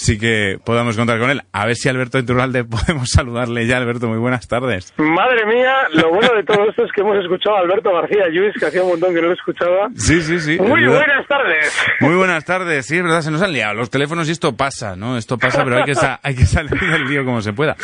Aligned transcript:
sí 0.00 0.18
que 0.18 0.58
podamos 0.64 0.96
contar 0.96 1.18
con 1.18 1.30
él. 1.30 1.42
A 1.52 1.66
ver 1.66 1.76
si 1.76 1.88
Alberto 1.88 2.18
Iturralde 2.18 2.64
podemos 2.86 3.10
saludarle 3.10 3.66
ya. 3.66 3.76
Alberto, 3.76 4.08
muy 4.08 4.18
buenas 4.18 4.48
tardes. 4.48 4.92
Madre 4.96 5.46
mía, 5.46 5.74
lo 5.92 6.10
bueno 6.10 6.34
de 6.34 6.42
todo 6.44 6.68
esto 6.68 6.84
es 6.84 6.92
que 6.92 7.02
hemos 7.02 7.18
escuchado 7.18 7.56
a 7.56 7.60
Alberto 7.60 7.92
García 7.92 8.28
Lluís, 8.30 8.54
que 8.58 8.66
hacía 8.66 8.82
un 8.82 8.90
montón 8.90 9.14
que 9.14 9.20
no 9.20 9.28
lo 9.28 9.34
escuchaba. 9.34 9.88
Sí, 9.96 10.20
sí, 10.22 10.40
sí. 10.40 10.58
Muy 10.58 10.86
buenas 10.86 11.26
tardes. 11.26 11.78
Muy 12.00 12.14
buenas 12.14 12.44
tardes, 12.44 12.86
sí, 12.86 12.96
es 12.96 13.02
verdad, 13.02 13.20
se 13.20 13.30
nos 13.30 13.42
han 13.42 13.52
liado 13.52 13.74
los 13.74 13.90
teléfonos 13.90 14.28
y 14.28 14.32
esto 14.32 14.56
pasa, 14.56 14.96
¿no? 14.96 15.16
Esto 15.16 15.38
pasa, 15.38 15.64
pero 15.64 15.78
hay 15.78 15.84
que, 15.84 15.94
hay 16.22 16.34
que 16.34 16.46
salir 16.46 16.78
del 16.80 17.08
lío 17.08 17.24
como 17.24 17.40
se 17.40 17.52
pueda. 17.52 17.76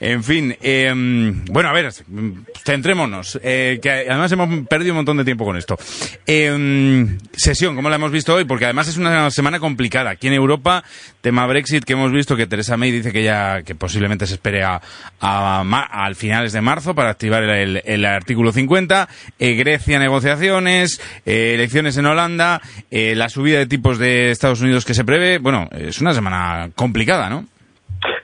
En 0.00 0.22
fin, 0.22 0.56
em, 0.62 1.44
bueno, 1.46 1.68
a 1.68 1.72
ver, 1.72 1.90
centrémonos, 2.64 3.40
eh, 3.42 3.78
que 3.82 3.90
además 3.90 4.32
hemos 4.32 4.66
perdido 4.68 4.92
un 4.92 4.98
montón 4.98 5.16
de 5.18 5.24
tiempo 5.24 5.44
con 5.44 5.56
esto. 5.56 5.76
Em, 6.26 7.18
sesión, 7.32 7.74
como 7.74 7.88
la 7.88 7.96
hemos 7.96 8.12
visto 8.12 8.34
hoy, 8.34 8.44
porque 8.44 8.64
además 8.64 8.88
es 8.88 8.96
una 8.96 9.30
semana 9.30 9.58
complicada. 9.58 10.10
Aquí 10.10 10.28
en 10.28 10.34
Europa, 10.34 10.84
tema 11.20 11.46
Brexit 11.46 11.84
que 11.84 11.94
hemos 11.94 12.12
visto 12.12 12.36
que 12.36 12.46
Teresa 12.46 12.76
May 12.76 12.90
dice 12.90 13.12
que 13.12 13.22
ya 13.22 13.62
que 13.62 13.74
posiblemente 13.74 14.26
se 14.26 14.34
espere 14.34 14.62
a, 14.64 14.80
al 15.20 16.14
finales 16.16 16.52
de 16.52 16.60
marzo 16.60 16.94
para 16.94 17.10
activar 17.10 17.42
el, 17.44 18.04
artículo 18.04 18.52
50, 18.52 19.08
eh, 19.38 19.54
Grecia 19.54 19.98
negociaciones, 19.98 21.00
eh, 21.24 21.54
elecciones 21.54 21.96
en 21.96 22.06
Holanda, 22.06 22.60
eh, 22.90 23.14
la 23.14 23.28
subida 23.28 23.58
de 23.58 23.66
tipos 23.66 23.98
de 23.98 24.30
Estados 24.30 24.60
Unidos 24.60 24.84
que 24.84 24.94
se 24.94 25.04
prevé. 25.04 25.38
Bueno, 25.38 25.68
es 25.72 26.00
una 26.00 26.12
semana 26.12 26.70
complicada, 26.74 27.28
¿no? 27.30 27.46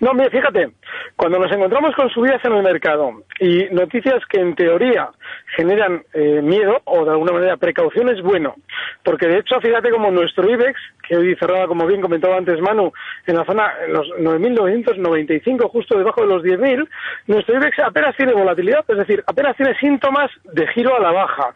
No, 0.00 0.14
mire, 0.14 0.30
fíjate, 0.30 0.70
cuando 1.18 1.40
nos 1.40 1.50
encontramos 1.50 1.96
con 1.96 2.08
subidas 2.10 2.40
en 2.44 2.52
el 2.52 2.62
mercado 2.62 3.24
y 3.40 3.64
noticias 3.72 4.24
que 4.30 4.40
en 4.40 4.54
teoría 4.54 5.10
generan 5.56 6.04
eh, 6.14 6.40
miedo 6.40 6.80
o 6.84 7.04
de 7.04 7.10
alguna 7.10 7.32
manera 7.32 7.56
precaución 7.56 8.08
es 8.08 8.22
bueno, 8.22 8.54
porque 9.02 9.26
de 9.26 9.40
hecho 9.40 9.60
fíjate 9.60 9.90
como 9.90 10.12
nuestro 10.12 10.48
IBEX, 10.48 10.80
que 11.02 11.16
hoy 11.16 11.34
cerraba 11.34 11.66
como 11.66 11.88
bien 11.88 12.00
comentaba 12.00 12.36
antes 12.36 12.60
Manu, 12.60 12.92
en 13.26 13.36
la 13.36 13.44
zona, 13.44 13.72
en 13.84 13.94
los 13.94 14.06
9.995 14.20 15.68
justo 15.68 15.98
debajo 15.98 16.20
de 16.20 16.28
los 16.28 16.44
10.000, 16.44 16.88
nuestro 17.26 17.56
IBEX 17.56 17.80
apenas 17.80 18.16
tiene 18.16 18.32
volatilidad, 18.32 18.84
es 18.86 18.98
decir, 18.98 19.24
apenas 19.26 19.56
tiene 19.56 19.76
síntomas 19.80 20.30
de 20.44 20.68
giro 20.68 20.96
a 20.96 21.00
la 21.00 21.10
baja. 21.10 21.52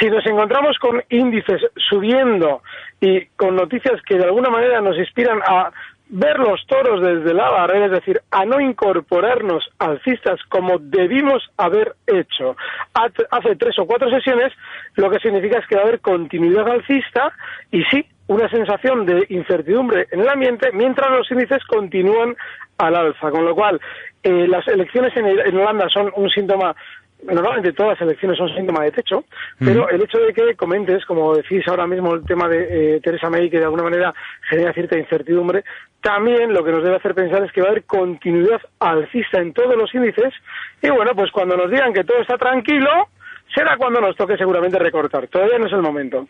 Si 0.00 0.10
nos 0.10 0.26
encontramos 0.26 0.76
con 0.78 1.00
índices 1.10 1.62
subiendo 1.88 2.62
y 3.00 3.26
con 3.36 3.54
noticias 3.54 4.02
que 4.08 4.18
de 4.18 4.24
alguna 4.24 4.50
manera 4.50 4.80
nos 4.80 4.98
inspiran 4.98 5.38
a 5.46 5.70
ver 6.08 6.38
los 6.38 6.64
toros 6.66 7.00
desde 7.00 7.34
la 7.34 7.50
barrera, 7.50 7.86
es 7.86 7.92
decir, 7.92 8.20
a 8.30 8.44
no 8.44 8.60
incorporarnos 8.60 9.68
alcistas 9.78 10.38
como 10.48 10.78
debimos 10.78 11.42
haber 11.56 11.94
hecho. 12.06 12.56
Hace 12.94 13.56
tres 13.56 13.78
o 13.78 13.86
cuatro 13.86 14.10
sesiones, 14.10 14.52
lo 14.96 15.10
que 15.10 15.18
significa 15.18 15.58
es 15.58 15.66
que 15.66 15.76
va 15.76 15.82
a 15.82 15.84
haber 15.84 16.00
continuidad 16.00 16.68
alcista 16.68 17.32
y 17.70 17.82
sí, 17.84 18.06
una 18.26 18.48
sensación 18.48 19.06
de 19.06 19.26
incertidumbre 19.28 20.08
en 20.10 20.20
el 20.20 20.28
ambiente 20.28 20.70
mientras 20.72 21.10
los 21.10 21.30
índices 21.30 21.62
continúan 21.64 22.36
al 22.78 22.96
alza, 22.96 23.30
con 23.30 23.44
lo 23.44 23.54
cual 23.54 23.80
eh, 24.22 24.46
las 24.48 24.66
elecciones 24.68 25.12
en 25.16 25.56
Holanda 25.56 25.88
son 25.90 26.10
un 26.16 26.30
síntoma 26.30 26.74
normalmente 27.24 27.72
todas 27.72 27.92
las 27.92 28.02
elecciones 28.02 28.38
son 28.38 28.48
síntoma 28.54 28.84
de 28.84 28.92
techo, 28.92 29.24
pero 29.58 29.88
el 29.88 30.02
hecho 30.02 30.18
de 30.18 30.32
que 30.32 30.54
comentes, 30.54 31.04
como 31.06 31.34
decís 31.34 31.66
ahora 31.66 31.86
mismo, 31.86 32.14
el 32.14 32.24
tema 32.24 32.48
de 32.48 32.96
eh, 32.96 33.00
Teresa 33.00 33.30
May, 33.30 33.50
que 33.50 33.58
de 33.58 33.64
alguna 33.64 33.84
manera 33.84 34.14
genera 34.48 34.72
cierta 34.72 34.98
incertidumbre, 34.98 35.64
también 36.00 36.52
lo 36.52 36.62
que 36.62 36.72
nos 36.72 36.82
debe 36.82 36.96
hacer 36.96 37.14
pensar 37.14 37.42
es 37.44 37.52
que 37.52 37.62
va 37.62 37.68
a 37.68 37.70
haber 37.70 37.84
continuidad 37.84 38.60
alcista 38.78 39.40
en 39.40 39.52
todos 39.52 39.76
los 39.76 39.94
índices, 39.94 40.34
y 40.82 40.90
bueno, 40.90 41.12
pues 41.14 41.30
cuando 41.30 41.56
nos 41.56 41.70
digan 41.70 41.92
que 41.92 42.04
todo 42.04 42.20
está 42.20 42.36
tranquilo, 42.36 43.08
será 43.52 43.76
cuando 43.76 44.00
nos 44.00 44.16
toque 44.16 44.36
seguramente 44.36 44.78
recortar. 44.78 45.28
Todavía 45.28 45.58
no 45.58 45.66
es 45.66 45.72
el 45.72 45.82
momento. 45.82 46.26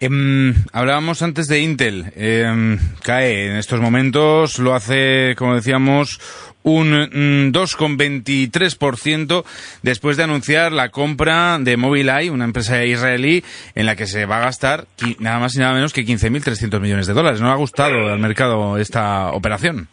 Em, 0.00 0.54
hablábamos 0.72 1.22
antes 1.22 1.48
de 1.48 1.60
Intel. 1.60 2.12
Em, 2.16 2.78
cae 3.02 3.50
en 3.50 3.56
estos 3.56 3.80
momentos, 3.80 4.58
lo 4.58 4.74
hace, 4.74 5.34
como 5.36 5.54
decíamos, 5.54 6.18
un 6.62 7.52
2,23% 7.52 9.42
mm, 9.42 9.46
después 9.82 10.16
de 10.16 10.24
anunciar 10.24 10.72
la 10.72 10.90
compra 10.90 11.58
de 11.58 11.76
Mobileye, 11.76 12.30
una 12.30 12.44
empresa 12.44 12.84
israelí 12.84 13.42
en 13.74 13.86
la 13.86 13.96
que 13.96 14.06
se 14.06 14.26
va 14.26 14.38
a 14.38 14.40
gastar 14.40 14.84
nada 15.18 15.38
más 15.38 15.56
y 15.56 15.60
nada 15.60 15.74
menos 15.74 15.92
que 15.92 16.02
15.300 16.02 16.80
millones 16.80 17.06
de 17.06 17.14
dólares. 17.14 17.40
¿No 17.40 17.50
ha 17.50 17.56
gustado 17.56 18.08
al 18.08 18.18
mercado 18.18 18.76
esta 18.78 19.30
operación? 19.32 19.88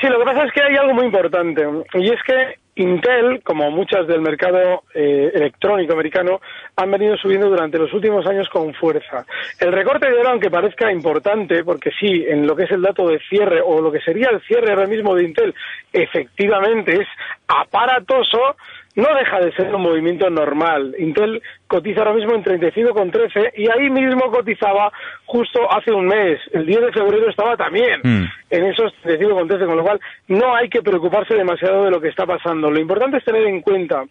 Sí, 0.00 0.08
lo 0.08 0.18
que 0.18 0.24
pasa 0.24 0.44
es 0.44 0.52
que 0.52 0.62
hay 0.62 0.76
algo 0.76 0.94
muy 0.94 1.06
importante 1.06 1.62
y 1.94 2.10
es 2.10 2.20
que 2.26 2.58
Intel, 2.80 3.42
como 3.42 3.70
muchas 3.70 4.06
del 4.06 4.20
mercado 4.20 4.84
eh, 4.94 5.30
electrónico 5.34 5.92
americano, 5.92 6.40
han 6.76 6.90
venido 6.90 7.16
subiendo 7.16 7.48
durante 7.48 7.78
los 7.78 7.92
últimos 7.92 8.26
años 8.26 8.48
con 8.48 8.72
fuerza. 8.74 9.24
El 9.58 9.72
recorte 9.72 10.10
de 10.10 10.18
oro, 10.18 10.30
aunque 10.30 10.50
parezca 10.50 10.90
importante, 10.90 11.62
porque 11.64 11.90
sí, 11.98 12.24
en 12.26 12.46
lo 12.46 12.56
que 12.56 12.64
es 12.64 12.70
el 12.70 12.82
dato 12.82 13.06
de 13.08 13.20
cierre 13.28 13.60
o 13.64 13.80
lo 13.80 13.92
que 13.92 14.00
sería 14.00 14.30
el 14.30 14.40
cierre 14.42 14.70
ahora 14.70 14.86
mismo 14.86 15.14
de 15.14 15.24
Intel, 15.24 15.54
efectivamente 15.92 17.02
es 17.02 17.08
aparatoso, 17.46 18.56
no 18.96 19.14
deja 19.14 19.38
de 19.40 19.52
ser 19.52 19.74
un 19.74 19.82
movimiento 19.82 20.28
normal. 20.30 20.94
Intel 20.98 21.42
cotiza 21.66 22.00
ahora 22.00 22.14
mismo 22.14 22.34
en 22.34 22.44
35,13 22.44 23.52
y 23.56 23.68
ahí 23.70 23.88
mismo 23.90 24.30
cotizaba 24.30 24.92
justo 25.26 25.60
hace 25.72 25.92
un 25.92 26.06
mes. 26.06 26.40
El 26.52 26.66
10 26.66 26.80
de 26.80 26.92
febrero 26.92 27.30
estaba 27.30 27.56
también 27.56 28.00
mm. 28.02 28.24
en 28.50 28.64
esos 28.66 28.92
35,13, 29.04 29.66
con 29.66 29.76
lo 29.76 29.84
cual 29.84 30.00
no 30.28 30.54
hay 30.54 30.68
que 30.68 30.82
preocuparse 30.82 31.34
demasiado 31.34 31.84
de 31.84 31.90
lo 31.90 32.00
que 32.00 32.08
está 32.08 32.26
pasando. 32.26 32.70
Lo 32.70 32.80
importante 32.80 33.18
es 33.18 33.24
tener 33.24 33.46
en 33.46 33.60
cuenta 33.60 34.04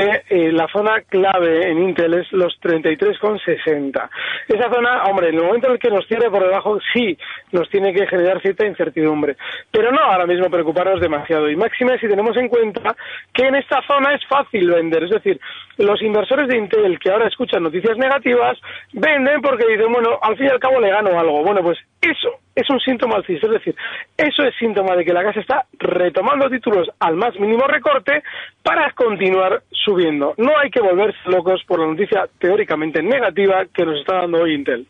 eh, 0.00 0.52
la 0.52 0.66
zona 0.68 1.02
clave 1.02 1.68
en 1.70 1.82
Intel 1.82 2.14
es 2.14 2.32
los 2.32 2.58
33,60. 2.60 4.08
Esa 4.48 4.72
zona, 4.72 5.04
hombre, 5.04 5.28
en 5.28 5.36
el 5.36 5.44
momento 5.44 5.66
en 5.66 5.74
el 5.74 5.78
que 5.78 5.90
nos 5.90 6.06
cierre 6.06 6.30
por 6.30 6.42
debajo, 6.42 6.78
sí 6.92 7.16
nos 7.52 7.68
tiene 7.68 7.92
que 7.92 8.06
generar 8.06 8.40
cierta 8.40 8.66
incertidumbre. 8.66 9.36
Pero 9.70 9.92
no 9.92 10.00
ahora 10.00 10.26
mismo 10.26 10.50
preocuparnos 10.50 11.00
demasiado. 11.00 11.50
Y 11.50 11.56
máxime 11.56 11.98
si 11.98 12.08
tenemos 12.08 12.36
en 12.36 12.48
cuenta 12.48 12.96
que 13.32 13.46
en 13.46 13.56
esta 13.56 13.82
zona 13.86 14.14
es 14.14 14.24
fácil 14.26 14.70
vender. 14.70 15.04
Es 15.04 15.10
decir, 15.10 15.40
los 15.78 16.00
inversores 16.02 16.48
de 16.48 16.56
Intel 16.56 16.98
que 16.98 17.10
ahora 17.10 17.28
escuchan 17.28 17.62
noticias 17.62 17.96
negativas 17.96 18.58
venden 18.92 19.40
porque 19.40 19.66
dicen, 19.66 19.92
bueno, 19.92 20.18
al 20.22 20.36
fin 20.36 20.46
y 20.46 20.50
al 20.50 20.60
cabo 20.60 20.80
le 20.80 20.90
gano 20.90 21.18
algo. 21.18 21.42
Bueno, 21.42 21.62
pues 21.62 21.78
eso 22.00 22.40
es 22.54 22.68
un 22.70 22.80
síntoma 22.80 23.16
alcista, 23.16 23.46
es 23.46 23.52
decir, 23.52 23.74
eso 24.16 24.42
es 24.42 24.54
síntoma 24.58 24.96
de 24.96 25.04
que 25.04 25.12
la 25.12 25.22
casa 25.22 25.40
está 25.40 25.66
retomando 25.78 26.48
títulos 26.48 26.88
al 26.98 27.16
más 27.16 27.38
mínimo 27.38 27.66
recorte 27.66 28.22
para 28.62 28.90
continuar 28.92 29.62
subiendo. 29.70 30.34
No 30.38 30.58
hay 30.58 30.70
que 30.70 30.80
volverse 30.80 31.18
locos 31.26 31.62
por 31.66 31.80
la 31.80 31.86
noticia 31.86 32.28
teóricamente 32.38 33.02
negativa 33.02 33.66
que 33.72 33.84
nos 33.84 34.00
está 34.00 34.16
dando 34.16 34.42
hoy 34.42 34.54
Intel. 34.54 34.86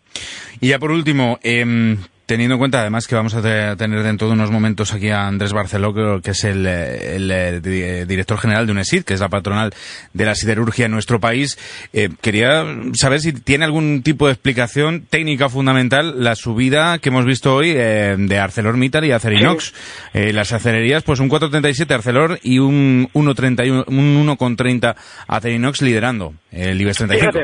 Y 0.61 0.69
ya 0.69 0.79
por 0.79 0.91
último, 0.91 1.39
eh, 1.43 1.97
Teniendo 2.31 2.55
en 2.55 2.59
cuenta 2.61 2.83
además 2.83 3.09
que 3.09 3.17
vamos 3.17 3.35
a 3.35 3.43
tener 3.43 4.05
dentro 4.05 4.29
de 4.29 4.35
unos 4.35 4.53
momentos 4.53 4.95
aquí 4.95 5.09
a 5.11 5.27
Andrés 5.27 5.53
Barceló, 5.53 6.23
que 6.23 6.31
es 6.31 6.45
el, 6.45 6.65
eh, 6.65 8.05
director 8.07 8.39
general 8.39 8.67
de 8.67 8.73
UNESID, 8.73 9.03
que 9.03 9.15
es 9.15 9.21
la 9.21 9.29
patronal 9.29 9.75
de 10.13 10.25
la 10.25 10.37
siderurgia 10.37 10.87
en 10.87 10.93
nuestro 10.93 11.19
país, 11.19 11.59
eh, 11.93 12.09
quería 12.21 12.65
saber 12.93 13.19
si 13.19 13.33
tiene 13.33 13.65
algún 13.65 14.05
tipo 14.05 14.29
de 14.29 14.35
explicación 14.35 15.07
técnica 15.11 15.49
fundamental 15.49 16.23
la 16.23 16.37
subida 16.37 17.01
que 17.01 17.09
hemos 17.09 17.25
visto 17.25 17.53
hoy 17.53 17.73
eh, 17.75 18.15
de 18.17 18.39
ArcelorMittal 18.39 19.05
y 19.07 19.11
Acerinox. 19.11 19.75
las 20.15 20.53
acelerías, 20.53 21.03
pues 21.03 21.19
un 21.19 21.29
4.37 21.29 21.91
Arcelor 21.93 22.39
y 22.45 22.61
un 22.61 23.09
1.30 23.13 23.87
un 23.89 24.25
1.30 24.25 24.95
Acerinox 25.27 25.83
liderando 25.83 26.35
el 26.53 26.81
IBEX 26.81 26.99
35 26.99 27.41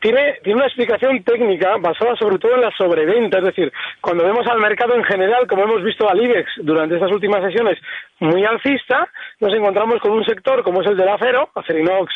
tiene, 0.00 0.38
tiene 0.42 0.58
una 0.58 0.66
explicación 0.66 1.22
técnica 1.24 1.76
basada 1.78 2.14
sobre 2.16 2.38
todo 2.38 2.54
en 2.54 2.62
la 2.62 2.70
sobreventa, 2.76 3.38
es 3.38 3.44
decir, 3.44 3.72
cuando 4.00 4.24
vemos 4.24 4.46
al 4.46 4.60
mercado 4.60 4.94
en 4.94 5.04
general, 5.04 5.46
como 5.46 5.64
hemos 5.64 5.82
visto 5.82 6.08
al 6.08 6.22
IBEX 6.22 6.50
durante 6.58 6.94
estas 6.94 7.10
últimas 7.10 7.42
sesiones, 7.42 7.78
muy 8.20 8.44
alcista, 8.44 9.08
nos 9.40 9.54
encontramos 9.54 10.00
con 10.00 10.12
un 10.12 10.24
sector 10.24 10.62
como 10.62 10.82
es 10.82 10.88
el 10.88 10.96
del 10.96 11.08
acero, 11.08 11.50
Acerinox 11.54 12.12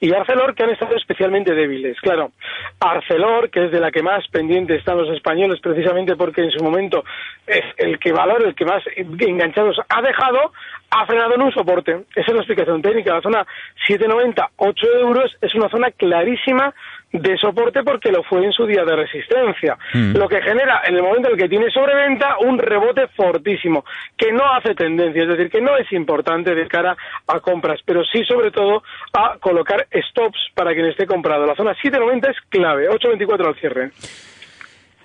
y 0.00 0.12
Arcelor, 0.12 0.54
que 0.54 0.64
han 0.64 0.70
estado 0.70 0.96
especialmente 0.96 1.54
débiles. 1.54 1.98
Claro, 2.00 2.32
Arcelor, 2.80 3.50
que 3.50 3.66
es 3.66 3.70
de 3.70 3.80
la 3.80 3.90
que 3.90 4.02
más 4.02 4.26
pendiente 4.28 4.76
están 4.76 4.98
los 4.98 5.08
españoles, 5.10 5.60
precisamente 5.60 6.16
porque 6.16 6.42
en 6.42 6.50
su 6.50 6.62
momento 6.62 7.04
es 7.46 7.64
el 7.78 7.98
que 7.98 8.12
valor, 8.12 8.44
el 8.44 8.54
que 8.54 8.66
más 8.66 8.82
enganchados 8.96 9.78
ha 9.88 10.02
dejado, 10.02 10.52
ha 10.96 11.06
frenado 11.06 11.34
en 11.34 11.42
un 11.42 11.52
soporte. 11.52 11.92
Esa 12.14 12.26
es 12.26 12.32
la 12.32 12.40
explicación 12.40 12.80
técnica. 12.80 13.14
La 13.14 13.20
zona 13.20 13.46
7,90, 13.88 14.48
8 14.56 14.86
euros 15.00 15.36
es 15.40 15.54
una 15.54 15.68
zona 15.68 15.90
clarísima 15.90 16.72
de 17.12 17.36
soporte 17.38 17.82
porque 17.82 18.10
lo 18.10 18.22
fue 18.24 18.44
en 18.44 18.52
su 18.52 18.66
día 18.66 18.84
de 18.84 18.96
resistencia. 18.96 19.76
Mm. 19.92 20.16
Lo 20.16 20.28
que 20.28 20.40
genera 20.42 20.82
en 20.84 20.96
el 20.96 21.02
momento 21.02 21.28
en 21.28 21.34
el 21.34 21.40
que 21.40 21.48
tiene 21.48 21.70
sobreventa 21.70 22.36
un 22.40 22.58
rebote 22.58 23.08
fortísimo, 23.08 23.84
que 24.16 24.32
no 24.32 24.44
hace 24.52 24.74
tendencia, 24.74 25.22
es 25.22 25.28
decir, 25.28 25.50
que 25.50 25.60
no 25.60 25.76
es 25.76 25.90
importante 25.92 26.54
de 26.54 26.66
cara 26.66 26.96
a 27.26 27.40
compras, 27.40 27.80
pero 27.84 28.02
sí 28.04 28.24
sobre 28.24 28.50
todo 28.50 28.82
a 29.12 29.38
colocar 29.38 29.86
stops 30.10 30.38
para 30.54 30.74
quien 30.74 30.86
esté 30.86 31.06
comprado. 31.06 31.46
La 31.46 31.54
zona 31.54 31.74
790 31.74 32.30
es 32.30 32.36
clave, 32.48 32.88
824 32.88 33.48
al 33.48 33.54
cierre. 33.56 33.90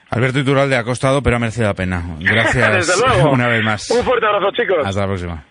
Alberto 0.09 0.39
Iturralde 0.39 0.75
ha 0.75 0.83
costado, 0.83 1.21
pero 1.21 1.37
ha 1.37 1.39
merecido 1.39 1.67
la 1.67 1.73
pena. 1.73 2.03
Gracias 2.19 2.87
Desde 2.87 3.01
luego. 3.01 3.31
una 3.33 3.47
vez 3.47 3.63
más. 3.63 3.89
Un 3.91 4.03
fuerte 4.03 4.25
abrazo, 4.25 4.51
chicos. 4.51 4.85
Hasta 4.85 5.01
la 5.01 5.07
próxima. 5.07 5.50